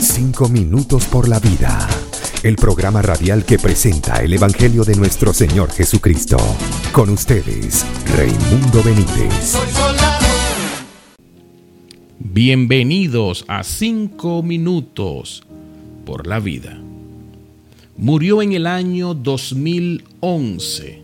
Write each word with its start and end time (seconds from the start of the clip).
Cinco 0.00 0.48
minutos 0.48 1.06
por 1.06 1.28
la 1.28 1.40
vida. 1.40 1.88
El 2.44 2.54
programa 2.54 3.02
radial 3.02 3.44
que 3.44 3.58
presenta 3.58 4.22
el 4.22 4.32
Evangelio 4.32 4.84
de 4.84 4.94
nuestro 4.94 5.34
Señor 5.34 5.72
Jesucristo. 5.72 6.36
Con 6.92 7.10
ustedes, 7.10 7.84
Raimundo 8.16 8.80
Benítez. 8.84 9.56
Bienvenidos 12.20 13.44
a 13.48 13.64
Cinco 13.64 14.44
minutos 14.44 15.42
por 16.06 16.28
la 16.28 16.38
vida. 16.38 16.78
Murió 17.96 18.40
en 18.42 18.52
el 18.52 18.66
año 18.66 19.14
2011 19.14 21.02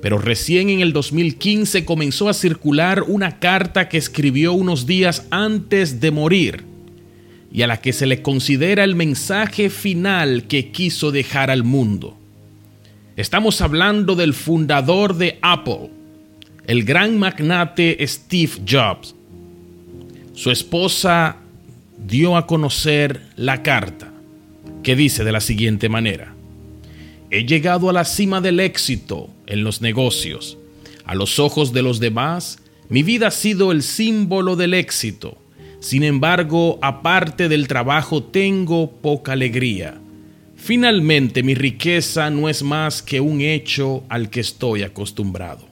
pero 0.00 0.18
recién 0.18 0.70
en 0.70 0.80
el 0.80 0.92
2015 0.92 1.84
comenzó 1.84 2.28
a 2.28 2.34
circular 2.34 3.02
una 3.08 3.40
carta 3.40 3.88
que 3.88 3.98
escribió 3.98 4.52
unos 4.52 4.86
días 4.86 5.26
antes 5.30 6.00
de 6.00 6.12
morir 6.12 6.75
y 7.52 7.62
a 7.62 7.66
la 7.66 7.80
que 7.80 7.92
se 7.92 8.06
le 8.06 8.22
considera 8.22 8.84
el 8.84 8.94
mensaje 8.94 9.70
final 9.70 10.44
que 10.48 10.70
quiso 10.70 11.10
dejar 11.10 11.50
al 11.50 11.64
mundo. 11.64 12.16
Estamos 13.16 13.60
hablando 13.60 14.14
del 14.14 14.34
fundador 14.34 15.16
de 15.16 15.38
Apple, 15.40 15.90
el 16.66 16.84
gran 16.84 17.18
magnate 17.18 18.04
Steve 18.06 18.52
Jobs. 18.68 19.14
Su 20.34 20.50
esposa 20.50 21.36
dio 22.06 22.36
a 22.36 22.46
conocer 22.46 23.22
la 23.36 23.62
carta, 23.62 24.12
que 24.82 24.96
dice 24.96 25.24
de 25.24 25.32
la 25.32 25.40
siguiente 25.40 25.88
manera. 25.88 26.34
He 27.30 27.44
llegado 27.44 27.88
a 27.88 27.92
la 27.92 28.04
cima 28.04 28.40
del 28.40 28.60
éxito 28.60 29.30
en 29.46 29.64
los 29.64 29.80
negocios. 29.80 30.58
A 31.04 31.14
los 31.14 31.38
ojos 31.38 31.72
de 31.72 31.82
los 31.82 32.00
demás, 32.00 32.58
mi 32.88 33.02
vida 33.02 33.28
ha 33.28 33.30
sido 33.30 33.72
el 33.72 33.82
símbolo 33.82 34.56
del 34.56 34.74
éxito. 34.74 35.38
Sin 35.86 36.02
embargo, 36.02 36.80
aparte 36.82 37.48
del 37.48 37.68
trabajo, 37.68 38.20
tengo 38.20 38.90
poca 38.90 39.34
alegría. 39.34 39.94
Finalmente, 40.56 41.44
mi 41.44 41.54
riqueza 41.54 42.28
no 42.28 42.48
es 42.48 42.64
más 42.64 43.02
que 43.02 43.20
un 43.20 43.40
hecho 43.40 44.02
al 44.08 44.28
que 44.28 44.40
estoy 44.40 44.82
acostumbrado. 44.82 45.64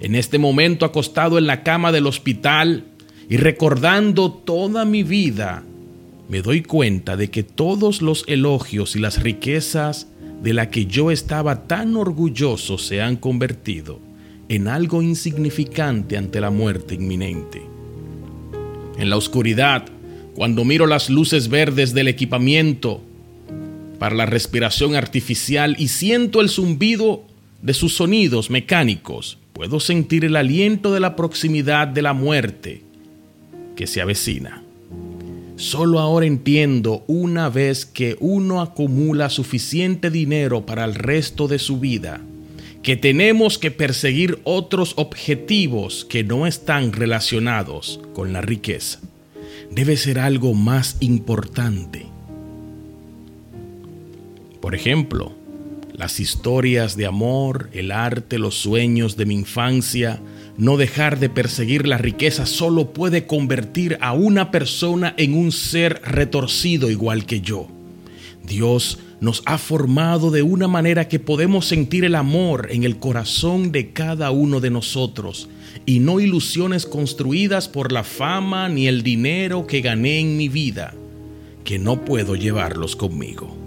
En 0.00 0.14
este 0.14 0.38
momento, 0.38 0.86
acostado 0.86 1.36
en 1.36 1.46
la 1.46 1.62
cama 1.62 1.92
del 1.92 2.06
hospital 2.06 2.84
y 3.28 3.36
recordando 3.36 4.32
toda 4.32 4.86
mi 4.86 5.02
vida, 5.02 5.62
me 6.30 6.40
doy 6.40 6.62
cuenta 6.62 7.18
de 7.18 7.28
que 7.28 7.42
todos 7.42 8.00
los 8.00 8.24
elogios 8.26 8.96
y 8.96 8.98
las 8.98 9.22
riquezas 9.22 10.06
de 10.42 10.54
la 10.54 10.70
que 10.70 10.86
yo 10.86 11.10
estaba 11.10 11.64
tan 11.66 11.96
orgulloso 11.96 12.78
se 12.78 13.02
han 13.02 13.16
convertido 13.16 14.00
en 14.48 14.68
algo 14.68 15.02
insignificante 15.02 16.16
ante 16.16 16.40
la 16.40 16.48
muerte 16.48 16.94
inminente. 16.94 17.73
En 18.98 19.10
la 19.10 19.16
oscuridad, 19.16 19.86
cuando 20.34 20.64
miro 20.64 20.86
las 20.86 21.10
luces 21.10 21.48
verdes 21.48 21.94
del 21.94 22.08
equipamiento 22.08 23.00
para 23.98 24.14
la 24.14 24.26
respiración 24.26 24.94
artificial 24.94 25.76
y 25.78 25.88
siento 25.88 26.40
el 26.40 26.48
zumbido 26.48 27.24
de 27.62 27.74
sus 27.74 27.94
sonidos 27.94 28.50
mecánicos, 28.50 29.38
puedo 29.52 29.80
sentir 29.80 30.24
el 30.24 30.36
aliento 30.36 30.92
de 30.92 31.00
la 31.00 31.16
proximidad 31.16 31.88
de 31.88 32.02
la 32.02 32.12
muerte 32.12 32.82
que 33.76 33.86
se 33.86 34.00
avecina. 34.00 34.62
Solo 35.56 36.00
ahora 36.00 36.26
entiendo 36.26 37.04
una 37.06 37.48
vez 37.48 37.86
que 37.86 38.16
uno 38.18 38.60
acumula 38.60 39.30
suficiente 39.30 40.10
dinero 40.10 40.66
para 40.66 40.84
el 40.84 40.94
resto 40.96 41.46
de 41.46 41.60
su 41.60 41.78
vida, 41.78 42.20
que 42.84 42.96
tenemos 42.98 43.58
que 43.58 43.70
perseguir 43.70 44.40
otros 44.44 44.92
objetivos 44.96 46.04
que 46.04 46.22
no 46.22 46.46
están 46.46 46.92
relacionados 46.92 47.98
con 48.12 48.34
la 48.34 48.42
riqueza. 48.42 49.00
Debe 49.70 49.96
ser 49.96 50.18
algo 50.18 50.52
más 50.52 50.98
importante. 51.00 52.04
Por 54.60 54.74
ejemplo, 54.74 55.32
las 55.94 56.20
historias 56.20 56.94
de 56.94 57.06
amor, 57.06 57.70
el 57.72 57.90
arte, 57.90 58.38
los 58.38 58.54
sueños 58.54 59.16
de 59.16 59.24
mi 59.24 59.34
infancia, 59.34 60.20
no 60.58 60.76
dejar 60.76 61.18
de 61.18 61.30
perseguir 61.30 61.86
la 61.86 61.96
riqueza 61.96 62.44
solo 62.44 62.92
puede 62.92 63.26
convertir 63.26 63.96
a 64.02 64.12
una 64.12 64.50
persona 64.50 65.14
en 65.16 65.32
un 65.32 65.52
ser 65.52 66.02
retorcido 66.04 66.90
igual 66.90 67.24
que 67.24 67.40
yo. 67.40 67.66
Dios 68.46 68.98
nos 69.20 69.42
ha 69.46 69.58
formado 69.58 70.30
de 70.30 70.42
una 70.42 70.68
manera 70.68 71.08
que 71.08 71.18
podemos 71.18 71.66
sentir 71.66 72.04
el 72.04 72.14
amor 72.14 72.68
en 72.70 72.84
el 72.84 72.98
corazón 72.98 73.72
de 73.72 73.92
cada 73.92 74.30
uno 74.30 74.60
de 74.60 74.70
nosotros 74.70 75.48
y 75.86 75.98
no 75.98 76.20
ilusiones 76.20 76.86
construidas 76.86 77.68
por 77.68 77.90
la 77.90 78.04
fama 78.04 78.68
ni 78.68 78.86
el 78.86 79.02
dinero 79.02 79.66
que 79.66 79.80
gané 79.80 80.20
en 80.20 80.36
mi 80.36 80.48
vida, 80.48 80.94
que 81.64 81.78
no 81.78 82.04
puedo 82.04 82.36
llevarlos 82.36 82.96
conmigo. 82.96 83.64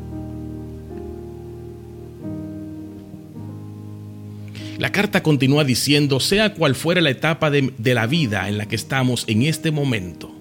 La 4.78 4.92
carta 4.92 5.24
continúa 5.24 5.64
diciendo, 5.64 6.20
sea 6.20 6.54
cual 6.54 6.76
fuera 6.76 7.02
la 7.02 7.10
etapa 7.10 7.50
de, 7.50 7.74
la 7.84 8.06
vida 8.06 8.48
en 8.48 8.60
la 8.60 8.68
que 8.68 8.76
estamos 8.76 9.26
en 9.28 9.42
este 9.42 9.72
momento, 9.72 10.32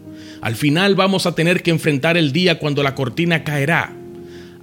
al 0.42 0.56
final 0.56 0.94
vamos 0.94 1.25
a 1.25 1.34
tener 1.34 1.62
que 1.62 1.70
enfrentar 1.70 2.19
el 2.19 2.32
día 2.32 2.58
cuando 2.58 2.82
la 2.82 2.94
cortina 2.94 3.44
caerá. 3.44 3.94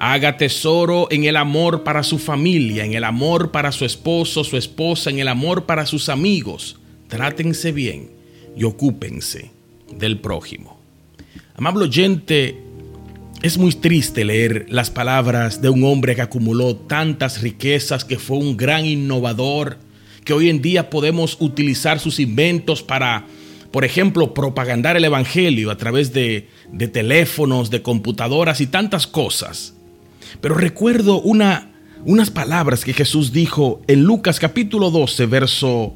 Haga 0.06 0.36
tesoro 0.36 1.08
en 1.12 1.24
el 1.24 1.38
amor 1.38 1.84
para 1.84 2.04
su 2.04 2.20
familia, 2.20 2.84
en 2.84 2.92
el 2.92 3.06
amor 3.06 3.52
para 3.52 3.72
su 3.72 3.86
esposo, 3.86 4.44
su 4.44 4.58
esposa, 4.58 5.10
en 5.10 5.20
el 5.20 5.30
amor 5.30 5.64
para 5.64 5.86
sus 5.86 6.10
amigos. 6.10 6.78
Trátense 7.08 7.72
bien 7.72 8.12
y 8.54 8.66
ocúpense 8.66 9.52
del 9.98 10.20
prójimo. 10.20 10.78
Amable 11.56 11.86
oyente, 11.86 12.58
es 13.42 13.58
muy 13.58 13.72
triste 13.72 14.26
leer 14.26 14.66
las 14.68 14.92
palabras 14.92 15.62
de 15.62 15.70
un 15.70 15.86
hombre 15.86 16.16
que 16.16 16.22
acumuló 16.22 16.76
tantas 16.76 17.42
riquezas, 17.42 18.04
que 18.04 18.20
fue 18.20 18.36
un 18.36 18.58
gran 18.58 18.86
innovador, 18.86 19.78
que 20.26 20.34
hoy 20.34 20.50
en 20.50 20.62
día 20.62 20.90
podemos 20.90 21.38
utilizar 21.40 22.02
sus 22.02 22.20
inventos 22.20 22.84
para, 22.84 23.26
por 23.72 23.86
ejemplo, 23.86 24.34
propagandar 24.34 24.98
el 24.98 25.06
Evangelio 25.06 25.72
a 25.72 25.78
través 25.78 26.12
de, 26.12 26.50
teléfonos, 26.92 27.70
de 27.70 27.82
computadoras 27.82 28.60
y 28.60 28.68
tantas 28.68 29.08
cosas. 29.08 29.76
Pero 30.42 30.56
recuerdo 30.56 31.22
una, 31.22 31.72
unas 32.06 32.30
palabras 32.30 32.84
que 32.84 32.94
Jesús 32.94 33.32
dijo 33.32 33.82
en 33.88 34.04
Lucas 34.04 34.40
capítulo 34.40 34.92
12, 34.92 35.26
verso, 35.26 35.94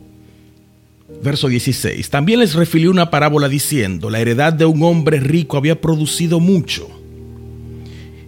verso 1.24 1.48
16. 1.48 2.10
También 2.10 2.40
les 2.40 2.54
refirió 2.54 2.92
una 2.92 3.10
parábola 3.10 3.50
diciendo, 3.50 4.10
la 4.10 4.20
heredad 4.20 4.54
de 4.54 4.66
un 4.66 4.84
hombre 4.84 5.20
rico 5.20 5.58
había 5.58 5.82
producido 5.82 6.40
mucho. 6.40 6.88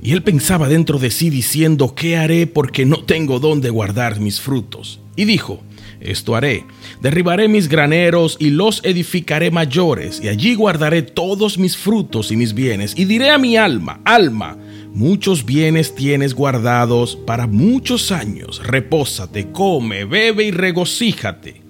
Y 0.02 0.14
él 0.14 0.24
pensaba 0.24 0.70
dentro 0.70 0.98
de 0.98 1.12
sí 1.12 1.30
diciendo, 1.30 1.94
¿qué 1.94 2.16
haré 2.16 2.48
porque 2.48 2.86
no 2.86 3.04
tengo 3.04 3.40
dónde 3.40 3.70
guardar 3.70 4.20
mis 4.20 4.40
frutos? 4.40 5.02
Y 5.18 5.26
dijo, 5.26 5.62
esto 6.00 6.36
haré, 6.36 6.64
derribaré 7.02 7.50
mis 7.50 7.68
graneros 7.68 8.38
y 8.40 8.52
los 8.52 8.82
edificaré 8.86 9.52
mayores, 9.52 10.22
y 10.24 10.30
allí 10.30 10.56
guardaré 10.56 11.02
todos 11.02 11.58
mis 11.58 11.76
frutos 11.76 12.32
y 12.32 12.38
mis 12.38 12.54
bienes, 12.54 12.94
y 12.96 13.04
diré 13.04 13.30
a 13.30 13.38
mi 13.38 13.58
alma, 13.58 14.00
alma, 14.06 14.58
muchos 14.94 15.46
bienes 15.46 15.96
tienes 15.96 16.34
guardados 16.34 17.16
para 17.16 17.48
muchos 17.48 18.12
años, 18.12 18.62
repósate, 18.64 19.52
come, 19.52 20.06
bebe 20.06 20.46
y 20.46 20.52
regocíjate. 20.52 21.62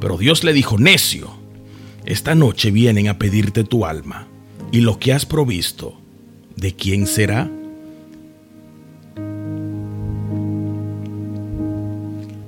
Pero 0.00 0.18
Dios 0.18 0.44
le 0.44 0.52
dijo, 0.52 0.78
necio, 0.78 1.30
esta 2.04 2.34
noche 2.34 2.70
vienen 2.70 3.08
a 3.08 3.18
pedirte 3.18 3.64
tu 3.64 3.86
alma, 3.86 4.26
y 4.70 4.80
lo 4.80 4.98
que 4.98 5.12
has 5.12 5.26
provisto, 5.26 5.94
¿de 6.56 6.74
quién 6.74 7.06
será? 7.06 7.50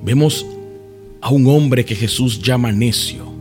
vemos 0.04 0.44
a 1.20 1.30
un 1.30 1.46
hombre 1.46 1.84
que 1.84 1.96
Jesús 1.96 2.40
llama 2.40 2.70
necio. 2.70 3.32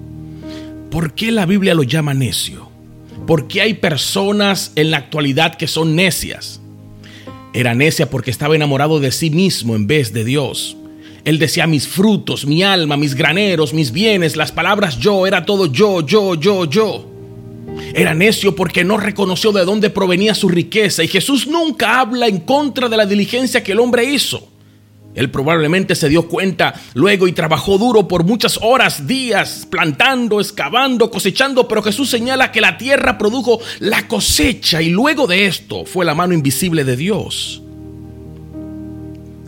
¿Por 0.89 1.13
qué 1.13 1.31
la 1.31 1.45
Biblia 1.45 1.75
lo 1.75 1.83
llama 1.83 2.13
necio? 2.13 2.69
¿Por 3.27 3.47
qué 3.47 3.61
hay 3.61 3.73
personas 3.75 4.71
en 4.75 4.91
la 4.91 4.97
actualidad 4.97 5.55
que 5.55 5.67
son 5.67 5.95
necias? 5.95 6.61
Era 7.53 7.75
necia 7.75 8.09
porque 8.09 8.31
estaba 8.31 8.55
enamorado 8.55 8.99
de 8.99 9.11
sí 9.11 9.29
mismo 9.29 9.75
en 9.75 9.85
vez 9.85 10.11
de 10.11 10.23
Dios. 10.25 10.75
Él 11.23 11.39
decía 11.39 11.67
mis 11.67 11.87
frutos, 11.87 12.45
mi 12.45 12.63
alma, 12.63 12.97
mis 12.97 13.15
graneros, 13.15 13.73
mis 13.73 13.91
bienes, 13.91 14.35
las 14.35 14.51
palabras 14.51 14.97
yo, 14.99 15.25
era 15.27 15.45
todo 15.45 15.67
yo, 15.67 16.05
yo, 16.05 16.35
yo, 16.35 16.65
yo. 16.65 17.09
Era 17.93 18.13
necio 18.13 18.55
porque 18.55 18.83
no 18.83 18.97
reconoció 18.97 19.51
de 19.51 19.65
dónde 19.65 19.89
provenía 19.89 20.35
su 20.35 20.49
riqueza 20.49 21.03
y 21.03 21.07
Jesús 21.07 21.47
nunca 21.47 21.99
habla 21.99 22.27
en 22.27 22.39
contra 22.39 22.89
de 22.89 22.97
la 22.97 23.05
diligencia 23.05 23.63
que 23.63 23.71
el 23.71 23.79
hombre 23.79 24.03
hizo. 24.03 24.52
Él 25.15 25.29
probablemente 25.29 25.95
se 25.95 26.09
dio 26.09 26.27
cuenta 26.27 26.73
luego 26.93 27.27
y 27.27 27.33
trabajó 27.33 27.77
duro 27.77 28.07
por 28.07 28.23
muchas 28.23 28.59
horas, 28.61 29.05
días, 29.05 29.67
plantando, 29.69 30.41
excavando, 30.41 31.11
cosechando, 31.11 31.67
pero 31.67 31.83
Jesús 31.83 32.09
señala 32.09 32.51
que 32.51 32.61
la 32.61 32.77
tierra 32.77 33.17
produjo 33.17 33.59
la 33.79 34.07
cosecha 34.07 34.81
y 34.81 34.89
luego 34.89 35.27
de 35.27 35.45
esto 35.45 35.85
fue 35.85 36.05
la 36.05 36.15
mano 36.15 36.33
invisible 36.33 36.83
de 36.83 36.95
Dios. 36.95 37.61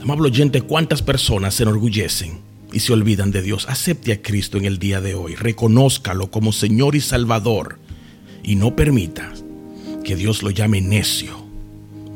Amable 0.02 0.28
oyente, 0.28 0.62
¿cuántas 0.62 1.02
personas 1.02 1.56
se 1.56 1.64
enorgullecen 1.64 2.42
y 2.72 2.80
se 2.80 2.94
olvidan 2.94 3.32
de 3.32 3.42
Dios? 3.42 3.66
Acepte 3.68 4.12
a 4.12 4.22
Cristo 4.22 4.60
en 4.60 4.66
el 4.66 4.78
día 4.78 5.02
de 5.02 5.16
hoy, 5.16 5.34
reconózcalo 5.34 6.30
como 6.30 6.52
Señor 6.52 6.96
y 6.96 7.02
Salvador 7.02 7.80
y 8.44 8.56
no 8.56 8.76
permita 8.76 9.34
que 10.04 10.16
Dios 10.16 10.44
lo 10.44 10.52
llame 10.52 10.80
necio 10.80 11.44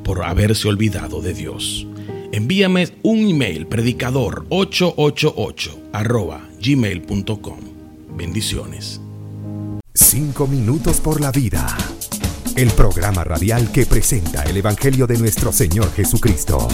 por 0.03 0.23
haberse 0.23 0.67
olvidado 0.67 1.21
de 1.21 1.33
Dios. 1.33 1.87
Envíame 2.31 2.87
un 3.03 3.17
email 3.27 3.65
predicador 3.65 4.45
888 4.49 5.89
arroba 5.93 6.47
gmail.com. 6.61 7.59
Bendiciones. 8.15 9.01
Cinco 9.93 10.47
minutos 10.47 11.01
por 11.01 11.21
la 11.21 11.31
vida. 11.31 11.75
El 12.55 12.69
programa 12.71 13.23
radial 13.23 13.71
que 13.71 13.85
presenta 13.85 14.43
el 14.43 14.57
Evangelio 14.57 15.07
de 15.07 15.17
nuestro 15.17 15.51
Señor 15.51 15.91
Jesucristo. 15.93 16.67